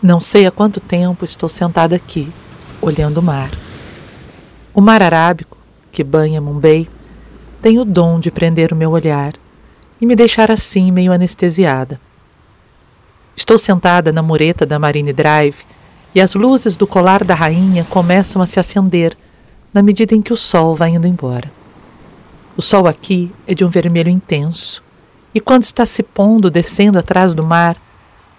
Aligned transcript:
Não 0.00 0.20
sei 0.20 0.46
há 0.46 0.50
quanto 0.52 0.78
tempo 0.78 1.24
estou 1.24 1.48
sentada 1.48 1.96
aqui, 1.96 2.32
olhando 2.80 3.18
o 3.18 3.22
mar. 3.22 3.50
O 4.72 4.80
mar 4.80 5.02
arábico, 5.02 5.58
que 5.90 6.04
banha 6.04 6.40
Mumbai, 6.40 6.88
tem 7.60 7.80
o 7.80 7.84
dom 7.84 8.20
de 8.20 8.30
prender 8.30 8.72
o 8.72 8.76
meu 8.76 8.92
olhar 8.92 9.34
e 10.00 10.06
me 10.06 10.14
deixar 10.14 10.52
assim 10.52 10.92
meio 10.92 11.12
anestesiada. 11.12 12.00
Estou 13.36 13.58
sentada 13.58 14.12
na 14.12 14.22
mureta 14.22 14.64
da 14.64 14.78
Marine 14.78 15.12
Drive 15.12 15.66
e 16.14 16.20
as 16.20 16.32
luzes 16.34 16.76
do 16.76 16.86
colar 16.86 17.24
da 17.24 17.34
rainha 17.34 17.84
começam 17.90 18.40
a 18.40 18.46
se 18.46 18.60
acender 18.60 19.18
na 19.74 19.82
medida 19.82 20.14
em 20.14 20.22
que 20.22 20.32
o 20.32 20.36
sol 20.36 20.76
vai 20.76 20.90
indo 20.90 21.08
embora. 21.08 21.50
O 22.56 22.62
sol 22.62 22.86
aqui 22.86 23.32
é 23.48 23.54
de 23.54 23.64
um 23.64 23.68
vermelho 23.68 24.10
intenso 24.10 24.80
e 25.34 25.40
quando 25.40 25.64
está 25.64 25.84
se 25.84 26.04
pondo 26.04 26.52
descendo 26.52 27.00
atrás 27.00 27.34
do 27.34 27.42
mar, 27.42 27.76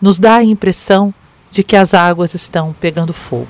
nos 0.02 0.20
dá 0.20 0.36
a 0.36 0.44
impressão 0.44 1.14
de 1.52 1.64
que 1.64 1.76
as 1.76 1.94
águas 1.94 2.34
estão 2.34 2.74
pegando 2.80 3.14
fogo. 3.14 3.48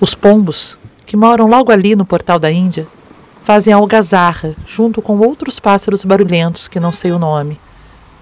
Os 0.00 0.14
pombos, 0.14 0.78
que 1.04 1.16
moram 1.16 1.46
logo 1.46 1.70
ali 1.70 1.94
no 1.94 2.04
portal 2.04 2.38
da 2.38 2.50
Índia, 2.50 2.86
fazem 3.42 3.72
algazarra 3.72 4.54
junto 4.66 5.02
com 5.02 5.18
outros 5.18 5.58
pássaros 5.58 6.04
barulhentos 6.04 6.68
que 6.68 6.80
não 6.80 6.92
sei 6.92 7.12
o 7.12 7.18
nome, 7.18 7.60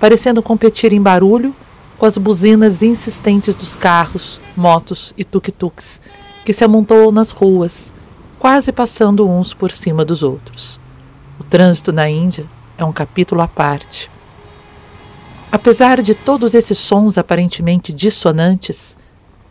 parecendo 0.01 0.43
competir 0.43 0.93
em 0.93 1.01
barulho 1.01 1.55
com 1.99 2.07
as 2.07 2.16
buzinas 2.16 2.83
insistentes 2.83 3.55
dos 3.55 3.75
carros, 3.75 4.41
motos 4.57 5.13
e 5.16 5.25
tuk-tuks 5.25 6.01
que 6.45 6.52
se 6.52 6.65
amontoam 6.65 7.13
nas 7.13 7.30
ruas, 7.30 7.93
quase 8.38 8.73
passando 8.73 9.29
uns 9.29 9.52
por 9.52 9.71
cima 9.71 10.05
dos 10.05 10.23
outros. 10.23 10.80
O 11.38 11.45
trânsito 11.45 11.93
na 11.93 12.09
Índia 12.09 12.47
é 12.79 12.85
um 12.85 12.93
capítulo 12.93 13.41
à 13.41 13.49
parte. 13.49 14.09
Apesar 15.51 16.02
de 16.02 16.15
todos 16.15 16.55
esses 16.55 16.77
sons 16.77 17.16
aparentemente 17.16 17.93
dissonantes, 17.93 18.97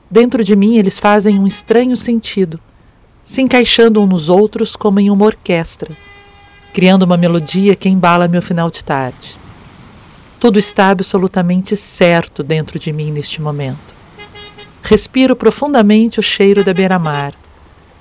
dentro 0.10 0.44
de 0.44 0.56
mim 0.56 0.78
eles 0.78 1.00
fazem 1.00 1.40
um 1.40 1.48
estranho 1.48 1.98
sentido, 1.98 2.59
se 3.23 3.42
encaixando 3.42 4.02
uns 4.02 4.08
nos 4.08 4.30
outros 4.30 4.75
como 4.75 5.00
em 5.00 5.09
uma 5.09 5.25
orquestra, 5.25 5.92
criando 6.72 7.03
uma 7.03 7.18
melodia 7.18 7.75
que 7.75 7.90
embala 7.90 8.28
meu 8.28 8.42
final 8.42 8.70
de 8.70 8.84
tarde. 8.84 9.38
Tudo 10.40 10.59
está 10.59 10.90
absolutamente 10.90 11.75
certo 11.75 12.44
dentro 12.44 12.78
de 12.78 12.94
mim 12.94 13.12
neste 13.12 13.42
momento. 13.42 13.98
Respiro 14.84 15.36
profundamente 15.36 16.20
o 16.20 16.23
cheiro 16.23 16.64
da 16.64 16.73
beira-mar, 16.73 17.34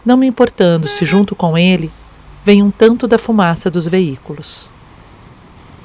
não 0.04 0.16
me 0.16 0.26
importando 0.26 0.86
se 0.86 1.04
junto 1.04 1.34
com 1.34 1.58
ele 1.58 1.90
vem 2.44 2.62
um 2.62 2.70
tanto 2.70 3.08
da 3.08 3.18
fumaça 3.18 3.68
dos 3.68 3.88
veículos. 3.88 4.70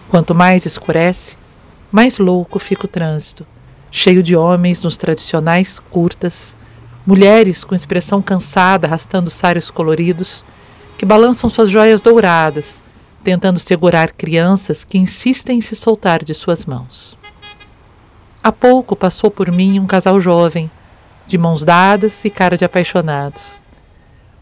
Quanto 0.10 0.36
mais 0.36 0.64
escurece, 0.68 1.41
mais 1.92 2.18
louco 2.18 2.58
fica 2.58 2.86
o 2.86 2.90
trânsito, 2.90 3.46
cheio 3.92 4.24
de 4.24 4.36
homens 4.36 4.82
nos 4.82 4.96
tradicionais 4.96 5.78
curtas, 5.78 6.56
mulheres 7.06 7.64
com 7.64 7.76
expressão 7.76 8.22
cansada 8.22 8.88
arrastando 8.88 9.30
sários 9.30 9.70
coloridos, 9.70 10.46
que 10.98 11.06
balançam 11.06 11.50
suas 11.50 11.70
joias 11.70 12.00
douradas, 12.00 12.82
tentando 13.24 13.60
segurar 13.60 14.12
crianças 14.14 14.84
que 14.84 14.98
insistem 14.98 15.58
em 15.58 15.62
se 15.62 15.76
soltar 15.76 16.24
de 16.24 16.34
suas 16.34 16.66
mãos. 16.66 17.18
Há 18.44 18.52
pouco 18.52 18.96
passou 18.96 19.30
por 19.30 19.52
mim 19.52 19.80
um 19.80 19.86
casal 19.86 20.20
jovem, 20.22 20.72
de 21.28 21.38
mãos 21.38 21.64
dadas 21.64 22.24
e 22.26 22.30
cara 22.30 22.58
de 22.58 22.66
apaixonados. 22.66 23.62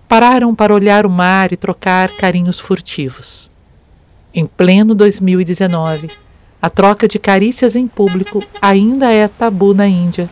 Pararam 0.07 0.55
para 0.55 0.73
olhar 0.73 1.05
o 1.05 1.09
mar 1.09 1.51
e 1.51 1.57
trocar 1.57 2.09
carinhos 2.11 2.59
furtivos. 2.59 3.51
Em 4.33 4.45
pleno 4.45 4.95
2019, 4.95 6.09
a 6.61 6.69
troca 6.69 7.07
de 7.07 7.17
carícias 7.17 7.75
em 7.75 7.87
público 7.87 8.43
ainda 8.61 9.11
é 9.11 9.27
tabu 9.27 9.73
na 9.73 9.87
Índia, 9.87 10.29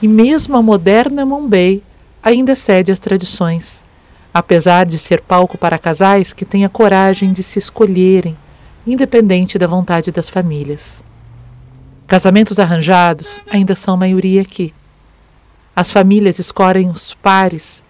e 0.00 0.08
mesmo 0.08 0.56
a 0.56 0.62
moderna 0.62 1.26
Mumbai 1.26 1.82
ainda 2.22 2.54
cede 2.54 2.90
às 2.90 2.98
tradições, 2.98 3.84
apesar 4.32 4.86
de 4.86 4.98
ser 4.98 5.20
palco 5.20 5.58
para 5.58 5.78
casais 5.78 6.32
que 6.32 6.44
têm 6.44 6.64
a 6.64 6.68
coragem 6.68 7.32
de 7.32 7.42
se 7.42 7.58
escolherem, 7.58 8.36
independente 8.86 9.58
da 9.58 9.66
vontade 9.66 10.10
das 10.10 10.30
famílias. 10.30 11.04
Casamentos 12.06 12.58
arranjados 12.58 13.42
ainda 13.50 13.74
são 13.74 13.96
maioria 13.96 14.40
aqui. 14.40 14.72
As 15.76 15.90
famílias 15.90 16.38
escolhem 16.38 16.88
os 16.88 17.12
pares 17.12 17.82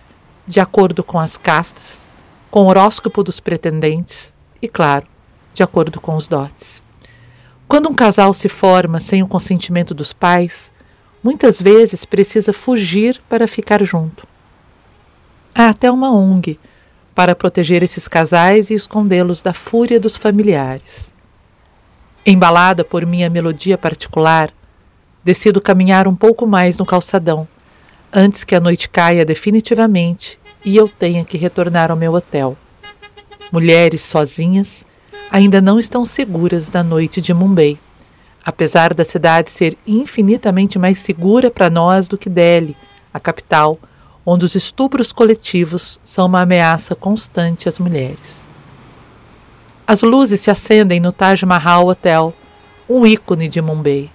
de 0.46 0.58
acordo 0.58 1.04
com 1.04 1.18
as 1.18 1.36
castas, 1.36 2.02
com 2.50 2.64
o 2.64 2.66
horóscopo 2.66 3.22
dos 3.22 3.38
pretendentes 3.38 4.34
e, 4.60 4.66
claro, 4.66 5.06
de 5.54 5.62
acordo 5.62 6.00
com 6.00 6.16
os 6.16 6.26
dotes. 6.26 6.87
Quando 7.68 7.90
um 7.90 7.94
casal 7.94 8.32
se 8.32 8.48
forma 8.48 8.98
sem 8.98 9.22
o 9.22 9.28
consentimento 9.28 9.92
dos 9.92 10.10
pais, 10.10 10.70
muitas 11.22 11.60
vezes 11.60 12.06
precisa 12.06 12.50
fugir 12.50 13.20
para 13.28 13.46
ficar 13.46 13.84
junto. 13.84 14.26
Há 15.54 15.68
até 15.68 15.90
uma 15.90 16.10
ONG 16.10 16.58
para 17.14 17.36
proteger 17.36 17.82
esses 17.82 18.08
casais 18.08 18.70
e 18.70 18.74
escondê-los 18.74 19.42
da 19.42 19.52
fúria 19.52 20.00
dos 20.00 20.16
familiares. 20.16 21.12
Embalada 22.24 22.84
por 22.84 23.04
minha 23.04 23.28
melodia 23.28 23.76
particular, 23.76 24.50
decido 25.22 25.60
caminhar 25.60 26.08
um 26.08 26.16
pouco 26.16 26.46
mais 26.46 26.78
no 26.78 26.86
calçadão, 26.86 27.46
antes 28.10 28.44
que 28.44 28.54
a 28.54 28.60
noite 28.60 28.88
caia 28.88 29.26
definitivamente 29.26 30.38
e 30.64 30.74
eu 30.74 30.88
tenha 30.88 31.22
que 31.22 31.36
retornar 31.36 31.90
ao 31.90 31.96
meu 31.98 32.14
hotel. 32.14 32.56
Mulheres 33.52 34.00
sozinhas 34.00 34.86
ainda 35.30 35.60
não 35.60 35.78
estão 35.78 36.04
seguras 36.04 36.68
da 36.68 36.82
noite 36.82 37.20
de 37.20 37.34
Mumbai, 37.34 37.78
apesar 38.44 38.94
da 38.94 39.04
cidade 39.04 39.50
ser 39.50 39.76
infinitamente 39.86 40.78
mais 40.78 40.98
segura 40.98 41.50
para 41.50 41.68
nós 41.68 42.08
do 42.08 42.16
que 42.16 42.28
Delhi, 42.28 42.76
a 43.12 43.20
capital, 43.20 43.78
onde 44.24 44.44
os 44.44 44.54
estupros 44.54 45.12
coletivos 45.12 46.00
são 46.02 46.26
uma 46.26 46.42
ameaça 46.42 46.94
constante 46.94 47.68
às 47.68 47.78
mulheres. 47.78 48.46
As 49.86 50.02
luzes 50.02 50.40
se 50.40 50.50
acendem 50.50 51.00
no 51.00 51.12
Taj 51.12 51.44
Mahal 51.46 51.88
Hotel, 51.88 52.34
um 52.88 53.06
ícone 53.06 53.48
de 53.48 53.60
Mumbai. 53.60 54.10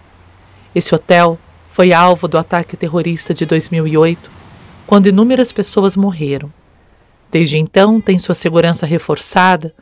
Esse 0.74 0.94
hotel 0.94 1.38
foi 1.70 1.92
alvo 1.92 2.28
do 2.28 2.38
ataque 2.38 2.78
terrorista 2.78 3.34
de 3.34 3.46
2008, 3.46 4.30
quando 4.86 5.08
inúmeras 5.08 5.52
pessoas 5.52 5.96
morreram. 5.96 6.52
Desde 7.32 7.58
então, 7.58 8.00
tem 8.00 8.20
sua 8.20 8.36
segurança 8.36 8.86
reforçada 8.86 9.74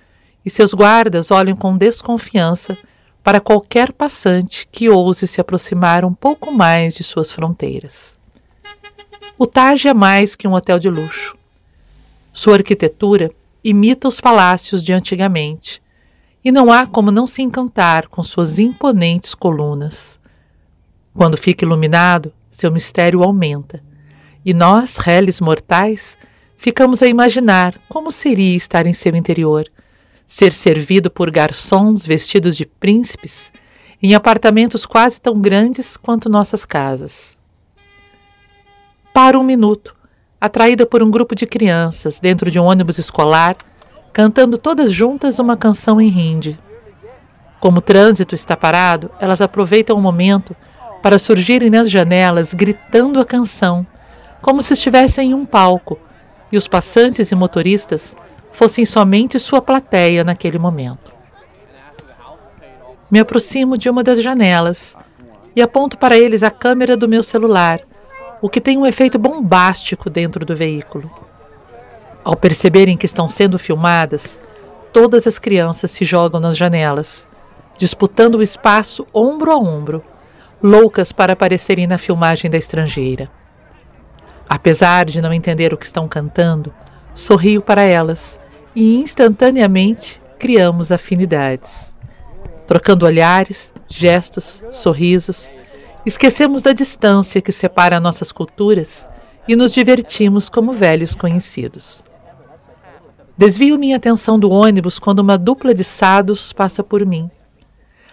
e 0.46 0.50
seus 0.50 0.74
guardas 0.74 1.32
olham 1.32 1.56
com 1.56 1.78
desconfiança 1.78 2.78
para 3.24 3.40
qualquer 3.40 3.92
passante 3.92 4.68
que 4.72 4.90
ouse 4.90 5.28
se 5.28 5.40
aproximar 5.40 6.04
um 6.04 6.14
pouco 6.14 6.52
mais 6.52 6.96
de 6.96 7.04
suas 7.04 7.32
fronteiras. 7.32 8.18
O 9.38 9.46
Taj 9.46 9.88
é 9.88 9.94
mais 9.94 10.36
que 10.36 10.48
um 10.48 10.54
hotel 10.54 10.80
de 10.80 10.90
luxo. 10.90 11.36
Sua 12.34 12.56
arquitetura 12.56 13.32
imita 13.64 14.08
os 14.08 14.20
palácios 14.20 14.82
de 14.82 14.92
antigamente, 14.92 15.82
e 16.44 16.52
não 16.52 16.72
há 16.72 16.88
como 16.88 17.12
não 17.12 17.28
se 17.28 17.44
encantar 17.44 18.08
com 18.08 18.24
suas 18.24 18.58
imponentes 18.58 19.36
colunas. 19.36 20.20
Quando 21.14 21.38
fica 21.38 21.64
iluminado, 21.64 22.34
seu 22.50 22.72
mistério 22.72 23.22
aumenta, 23.22 23.84
e 24.44 24.54
nós, 24.54 24.98
réis 24.98 25.40
mortais, 25.40 26.18
ficamos 26.58 27.04
a 27.04 27.08
imaginar 27.08 27.78
como 27.88 28.12
seria 28.12 28.56
estar 28.56 28.88
em 28.88 28.94
seu 28.94 29.16
interior 29.16 29.66
ser 30.32 30.54
servido 30.54 31.12
por 31.12 31.30
garçons 31.30 32.06
vestidos 32.06 32.56
de 32.56 32.66
príncipes 32.66 33.52
em 34.02 34.16
apartamentos 34.16 34.86
quase 34.86 35.20
tão 35.20 35.38
grandes 35.42 35.98
quanto 35.98 36.30
nossas 36.30 36.64
casas. 36.64 37.38
Paro 39.14 39.42
um 39.42 39.44
minuto, 39.44 39.94
atraída 40.40 40.86
por 40.86 41.04
um 41.04 41.12
grupo 41.12 41.36
de 41.36 41.46
crianças 41.46 42.18
dentro 42.18 42.50
de 42.50 42.58
um 42.58 42.64
ônibus 42.64 42.98
escolar, 42.98 43.58
cantando 44.14 44.58
todas 44.58 44.94
juntas 44.94 45.38
uma 45.38 45.58
canção 45.58 46.00
em 46.00 46.08
hindi. 46.08 46.58
Como 47.60 47.80
o 47.80 47.82
trânsito 47.82 48.34
está 48.34 48.56
parado, 48.56 49.12
elas 49.20 49.42
aproveitam 49.42 49.98
o 49.98 50.02
momento 50.02 50.56
para 51.04 51.20
surgirem 51.20 51.70
nas 51.70 51.92
janelas 51.92 52.54
gritando 52.54 53.20
a 53.20 53.26
canção, 53.26 53.86
como 54.42 54.62
se 54.62 54.76
estivessem 54.76 55.32
em 55.32 55.34
um 55.34 55.46
palco, 55.46 56.00
e 56.50 56.58
os 56.58 56.70
passantes 56.70 57.32
e 57.32 57.36
motoristas 57.36 58.16
fossem 58.52 58.86
somente 58.86 59.40
sua 59.40 59.62
plateia 59.62 60.24
naquele 60.24 60.60
momento. 60.60 61.12
Me 63.10 63.20
aproximo 63.20 63.78
de 63.78 63.90
uma 63.90 64.04
das 64.04 64.22
janelas 64.22 64.96
e 65.56 65.62
aponto 65.62 65.98
para 65.98 66.18
eles 66.18 66.44
a 66.44 66.52
câmera 66.52 66.96
do 66.96 67.10
meu 67.10 67.24
celular, 67.24 67.82
o 68.42 68.50
que 68.50 68.62
tem 68.62 68.78
um 68.78 68.86
efeito 68.86 69.20
bombástico 69.20 70.10
dentro 70.10 70.46
do 70.46 70.56
veículo. 70.56 71.12
Ao 72.24 72.36
perceberem 72.36 72.96
que 72.96 73.06
estão 73.06 73.28
sendo 73.28 73.60
filmadas, 73.60 74.40
todas 74.94 75.28
as 75.28 75.38
crianças 75.38 75.92
se 75.92 76.06
jogam 76.06 76.40
nas 76.40 76.56
janelas, 76.56 77.28
disputando 77.78 78.36
o 78.36 78.42
espaço 78.42 79.06
ombro 79.14 79.52
a 79.52 79.58
ombro, 79.58 80.04
loucas 80.62 81.12
para 81.12 81.34
aparecerem 81.34 81.88
na 81.88 81.98
filmagem 81.98 82.50
da 82.50 82.58
estrangeira. 82.58 83.30
Apesar 84.48 85.06
de 85.06 85.22
não 85.22 85.34
entender 85.34 85.74
o 85.74 85.78
que 85.78 85.86
estão 85.86 86.08
cantando, 86.08 86.74
sorrio 87.14 87.62
para 87.62 87.82
elas 87.82 88.40
e 88.76 88.96
instantaneamente 88.98 90.22
criamos 90.40 90.92
afinidades. 90.92 91.96
Trocando 92.66 93.06
olhares, 93.06 93.74
gestos, 93.88 94.64
sorrisos 94.72 95.54
Esquecemos 96.04 96.64
da 96.64 96.74
distância 96.74 97.42
que 97.42 97.52
separa 97.52 98.00
nossas 98.00 98.32
culturas 98.32 99.08
e 99.48 99.56
nos 99.56 99.72
divertimos 99.72 100.50
como 100.50 100.72
velhos 100.72 101.14
conhecidos. 101.14 102.04
Desvio 103.38 103.78
minha 103.78 103.98
atenção 103.98 104.40
do 104.40 104.50
ônibus 104.50 104.98
quando 104.98 105.20
uma 105.20 105.38
dupla 105.38 105.76
de 105.76 105.84
sados 105.84 106.52
passa 106.52 106.84
por 106.84 107.06
mim. 107.06 107.30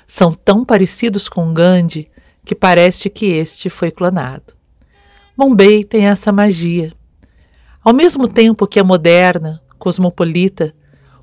São 0.07 0.33
tão 0.33 0.67
parecidos 0.67 1.31
com 1.31 1.55
Gandhi 1.55 2.11
que 2.45 2.55
parece 2.55 3.09
que 3.09 3.27
este 3.27 3.71
foi 3.71 3.91
clonado. 3.91 4.55
Bombay 5.35 5.83
tem 5.83 6.07
essa 6.07 6.31
magia. 6.31 6.93
Ao 7.83 7.95
mesmo 7.95 8.29
tempo 8.29 8.67
que 8.67 8.79
é 8.79 8.83
moderna, 8.83 9.63
cosmopolita, 9.79 10.75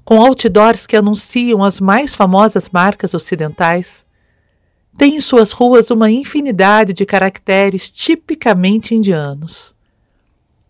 com 0.04 0.22
outdoors 0.22 0.88
que 0.88 0.96
anunciam 0.96 1.64
as 1.64 1.80
mais 1.80 2.16
famosas 2.16 2.70
marcas 2.70 3.14
ocidentais, 3.14 4.06
tem 4.98 5.16
em 5.16 5.22
suas 5.22 5.52
ruas 5.52 5.92
uma 5.92 6.10
infinidade 6.10 6.94
de 6.94 7.06
caracteres 7.06 7.90
tipicamente 7.90 8.96
indianos 8.96 9.76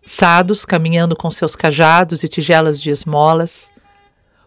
sados 0.06 0.64
caminhando 0.64 1.16
com 1.16 1.32
seus 1.32 1.56
cajados 1.56 2.24
e 2.24 2.28
tigelas 2.28 2.80
de 2.80 2.92
esmolas, 2.92 3.72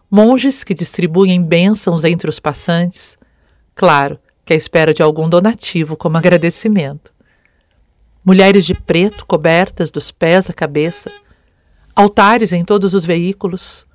monges 0.09 0.63
que 0.63 0.73
distribuem 0.73 1.43
bênçãos 1.43 2.05
entre 2.05 2.29
os 2.29 2.39
passantes, 2.39 3.17
claro 3.75 4.17
que 4.45 4.53
à 4.53 4.55
espera 4.55 4.93
de 4.93 5.03
algum 5.03 5.27
donativo 5.27 5.97
como 5.97 6.17
agradecimento. 6.17 7.13
Mulheres 8.23 8.65
de 8.65 8.73
preto 8.73 9.25
cobertas 9.25 9.91
dos 9.91 10.11
pés 10.11 10.49
à 10.49 10.53
cabeça, 10.53 11.11
altares 11.99 12.53
em 12.53 12.63
todos 12.63 12.93
os 12.93 13.05
veículos, 13.05 13.85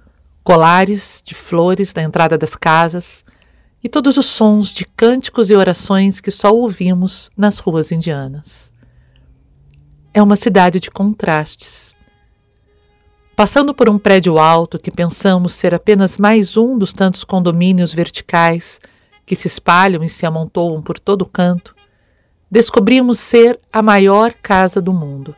colares 0.42 1.22
de 1.24 1.34
flores 1.34 1.94
na 1.94 2.02
entrada 2.02 2.36
das 2.36 2.54
casas 2.54 3.24
e 3.82 3.88
todos 3.88 4.18
os 4.18 4.26
sons 4.26 4.68
de 4.68 4.84
cânticos 4.84 5.48
e 5.48 5.54
orações 5.54 6.20
que 6.20 6.30
só 6.30 6.50
ouvimos 6.50 7.30
nas 7.34 7.58
ruas 7.58 7.90
indianas 7.90 8.70
é 10.12 10.22
uma 10.22 10.36
cidade 10.36 10.78
de 10.78 10.90
contrastes. 10.90 11.94
Passando 13.34 13.72
por 13.74 13.88
um 13.88 13.98
prédio 13.98 14.38
alto 14.38 14.78
que 14.78 14.90
pensamos 14.90 15.54
ser 15.54 15.74
apenas 15.74 16.18
mais 16.18 16.58
um 16.58 16.76
dos 16.76 16.92
tantos 16.92 17.24
condomínios 17.24 17.92
verticais 17.92 18.80
que 19.24 19.34
se 19.34 19.48
espalham 19.48 20.04
e 20.04 20.10
se 20.10 20.26
amontoam 20.26 20.82
por 20.82 21.00
todo 21.00 21.22
o 21.22 21.26
canto, 21.26 21.74
descobrimos 22.50 23.18
ser 23.18 23.58
a 23.72 23.80
maior 23.80 24.34
casa 24.34 24.80
do 24.80 24.92
mundo. 24.92 25.34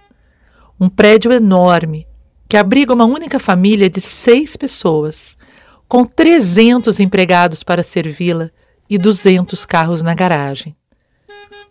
Um 0.79 0.89
prédio 0.89 1.33
enorme 1.33 2.07
que 2.49 2.57
abriga 2.57 2.95
uma 2.95 3.05
única 3.05 3.39
família 3.39 3.91
de 3.91 4.01
seis 4.01 4.57
pessoas, 4.57 5.37
com 5.89 6.05
300 6.05 7.01
empregados 7.01 7.63
para 7.63 7.83
servi-la 7.83 8.51
e 8.89 8.99
200 8.99 9.65
carros 9.67 10.03
na 10.03 10.15
garagem. 10.15 10.77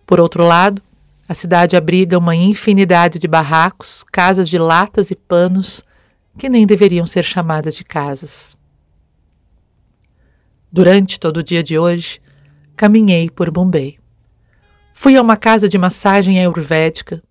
Por 0.06 0.20
outro 0.20 0.44
lado, 0.44 0.82
a 1.28 1.34
cidade 1.34 1.76
abriga 1.76 2.18
uma 2.18 2.36
infinidade 2.36 3.18
de 3.18 3.28
barracos, 3.28 4.04
casas 4.04 4.48
de 4.48 4.58
latas 4.58 5.10
e 5.12 5.16
panos 5.16 5.84
que 6.38 6.50
nem 6.50 6.68
deveriam 6.68 7.08
ser 7.08 7.24
chamadas 7.24 7.76
de 7.76 7.84
casas. 7.84 8.56
Durante 10.72 11.20
todo 11.20 11.38
o 11.38 11.44
dia 11.44 11.64
de 11.64 11.80
hoje, 11.80 12.22
caminhei 12.76 13.30
por 13.30 13.50
Bombay. 13.50 13.98
Fui 14.94 15.16
a 15.16 15.22
uma 15.22 15.38
casa 15.38 15.68
de 15.68 15.78
massagem 15.78 16.40
ayurvédica, 16.40 17.24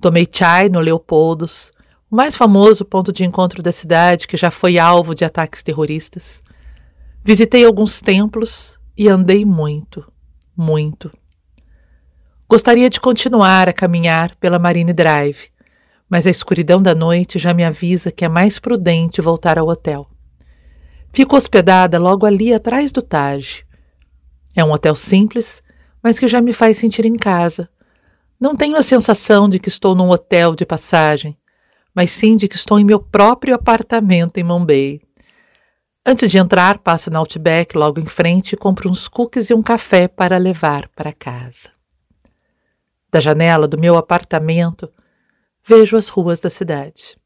tomei 0.00 0.26
chai 0.30 0.68
no 0.68 0.80
Leopoldos, 0.80 1.72
o 2.10 2.16
mais 2.16 2.34
famoso 2.34 2.84
ponto 2.84 3.12
de 3.12 3.24
encontro 3.24 3.62
da 3.62 3.70
cidade 3.70 4.26
que 4.26 4.36
já 4.36 4.50
foi 4.50 4.78
alvo 4.78 5.14
de 5.14 5.24
ataques 5.24 5.62
terroristas. 5.62 6.42
Visitei 7.22 7.64
alguns 7.64 8.00
templos 8.00 8.78
e 8.96 9.08
andei 9.08 9.44
muito, 9.44 10.10
muito. 10.56 11.12
Gostaria 12.48 12.88
de 12.88 12.98
continuar 12.98 13.68
a 13.68 13.74
caminhar 13.74 14.34
pela 14.36 14.58
Marine 14.58 14.94
Drive, 14.94 15.50
mas 16.08 16.26
a 16.26 16.30
escuridão 16.30 16.80
da 16.80 16.94
noite 16.94 17.38
já 17.38 17.52
me 17.52 17.62
avisa 17.62 18.10
que 18.10 18.24
é 18.24 18.28
mais 18.28 18.58
prudente 18.58 19.20
voltar 19.20 19.58
ao 19.58 19.68
hotel. 19.68 20.08
Fico 21.12 21.36
hospedada 21.36 21.98
logo 21.98 22.24
ali 22.24 22.54
atrás 22.54 22.90
do 22.90 23.02
Taj. 23.02 23.64
É 24.56 24.64
um 24.64 24.72
hotel 24.72 24.96
simples, 24.96 25.62
mas 26.02 26.18
que 26.18 26.26
já 26.26 26.40
me 26.40 26.54
faz 26.54 26.78
sentir 26.78 27.04
em 27.04 27.16
casa. 27.16 27.68
Não 28.40 28.56
tenho 28.56 28.76
a 28.76 28.82
sensação 28.82 29.46
de 29.46 29.58
que 29.58 29.68
estou 29.68 29.94
num 29.94 30.08
hotel 30.08 30.54
de 30.54 30.64
passagem, 30.64 31.36
mas 31.98 32.12
sim 32.12 32.36
de 32.36 32.46
que 32.46 32.54
estou 32.54 32.78
em 32.78 32.84
meu 32.84 33.00
próprio 33.00 33.56
apartamento 33.56 34.38
em 34.38 34.44
Mumbai. 34.44 35.00
Antes 36.06 36.30
de 36.30 36.38
entrar, 36.38 36.78
passo 36.78 37.10
na 37.10 37.18
Outback 37.18 37.76
logo 37.76 37.98
em 37.98 38.06
frente 38.06 38.52
e 38.52 38.56
compro 38.56 38.88
uns 38.88 39.08
cookies 39.08 39.50
e 39.50 39.54
um 39.54 39.64
café 39.64 40.06
para 40.06 40.36
levar 40.36 40.86
para 40.94 41.12
casa. 41.12 41.70
Da 43.10 43.18
janela 43.18 43.66
do 43.66 43.76
meu 43.76 43.96
apartamento, 43.96 44.88
vejo 45.66 45.96
as 45.96 46.06
ruas 46.06 46.38
da 46.38 46.48
cidade. 46.48 47.18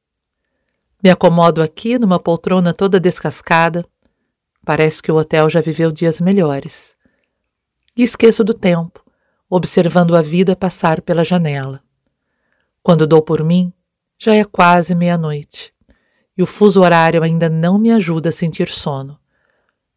Me 1.05 1.11
acomodo 1.11 1.61
aqui 1.61 1.99
numa 1.99 2.19
poltrona 2.19 2.73
toda 2.73 2.99
descascada. 2.99 3.85
Parece 4.65 5.03
que 5.03 5.13
o 5.13 5.17
hotel 5.17 5.51
já 5.51 5.61
viveu 5.61 5.93
dias 5.93 6.19
melhores. 6.19 6.97
E 7.95 8.03
esqueço 8.03 8.43
do 8.43 8.55
tempo, 8.55 9.05
observando 9.51 10.17
a 10.17 10.23
vida 10.23 10.57
passar 10.57 11.03
pela 11.03 11.23
janela. 11.23 11.83
Quando 12.83 13.07
dou 13.07 13.21
por 13.21 13.45
mim, 13.45 13.71
já 14.25 14.37
é 14.37 14.45
quase 14.45 14.95
meia-noite 14.95 15.75
e 16.39 16.45
o 16.45 16.47
fuso 16.47 16.81
horário 16.81 17.25
ainda 17.25 17.51
não 17.51 17.77
me 17.77 17.91
ajuda 17.91 18.29
a 18.29 18.33
sentir 18.33 18.69
sono. 18.69 19.19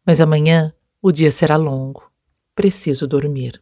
Mas 0.04 0.20
amanhã 0.20 0.74
o 1.00 1.12
dia 1.12 1.30
será 1.30 1.54
longo. 1.54 2.10
Preciso 2.52 3.06
dormir. 3.06 3.60